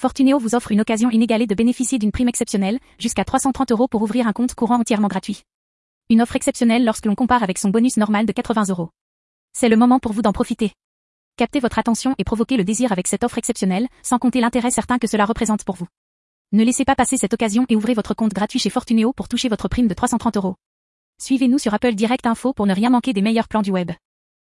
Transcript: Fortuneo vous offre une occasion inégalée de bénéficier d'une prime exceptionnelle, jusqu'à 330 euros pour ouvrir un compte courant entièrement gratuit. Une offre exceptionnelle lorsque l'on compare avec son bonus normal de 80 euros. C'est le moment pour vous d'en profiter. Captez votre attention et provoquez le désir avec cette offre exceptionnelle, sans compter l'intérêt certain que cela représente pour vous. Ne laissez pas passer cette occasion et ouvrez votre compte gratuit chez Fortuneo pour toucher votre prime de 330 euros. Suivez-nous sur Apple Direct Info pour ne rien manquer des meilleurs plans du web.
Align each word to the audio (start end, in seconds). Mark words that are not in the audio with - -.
Fortuneo 0.00 0.38
vous 0.38 0.54
offre 0.54 0.70
une 0.70 0.80
occasion 0.80 1.10
inégalée 1.10 1.48
de 1.48 1.56
bénéficier 1.56 1.98
d'une 1.98 2.12
prime 2.12 2.28
exceptionnelle, 2.28 2.78
jusqu'à 3.00 3.24
330 3.24 3.72
euros 3.72 3.88
pour 3.88 4.00
ouvrir 4.00 4.28
un 4.28 4.32
compte 4.32 4.54
courant 4.54 4.78
entièrement 4.78 5.08
gratuit. 5.08 5.42
Une 6.08 6.22
offre 6.22 6.36
exceptionnelle 6.36 6.84
lorsque 6.84 7.06
l'on 7.06 7.16
compare 7.16 7.42
avec 7.42 7.58
son 7.58 7.70
bonus 7.70 7.96
normal 7.96 8.24
de 8.24 8.30
80 8.30 8.66
euros. 8.68 8.90
C'est 9.52 9.68
le 9.68 9.76
moment 9.76 9.98
pour 9.98 10.12
vous 10.12 10.22
d'en 10.22 10.32
profiter. 10.32 10.70
Captez 11.36 11.58
votre 11.58 11.80
attention 11.80 12.14
et 12.16 12.22
provoquez 12.22 12.56
le 12.56 12.62
désir 12.62 12.92
avec 12.92 13.08
cette 13.08 13.24
offre 13.24 13.38
exceptionnelle, 13.38 13.88
sans 14.04 14.20
compter 14.20 14.40
l'intérêt 14.40 14.70
certain 14.70 14.98
que 14.98 15.08
cela 15.08 15.24
représente 15.24 15.64
pour 15.64 15.74
vous. 15.74 15.88
Ne 16.52 16.62
laissez 16.62 16.84
pas 16.84 16.94
passer 16.94 17.16
cette 17.16 17.34
occasion 17.34 17.66
et 17.68 17.74
ouvrez 17.74 17.94
votre 17.94 18.14
compte 18.14 18.32
gratuit 18.32 18.60
chez 18.60 18.70
Fortuneo 18.70 19.12
pour 19.12 19.26
toucher 19.26 19.48
votre 19.48 19.66
prime 19.66 19.88
de 19.88 19.94
330 19.94 20.36
euros. 20.36 20.54
Suivez-nous 21.20 21.58
sur 21.58 21.74
Apple 21.74 21.96
Direct 21.96 22.24
Info 22.24 22.52
pour 22.52 22.68
ne 22.68 22.74
rien 22.74 22.90
manquer 22.90 23.12
des 23.12 23.22
meilleurs 23.22 23.48
plans 23.48 23.62
du 23.62 23.72
web. 23.72 23.90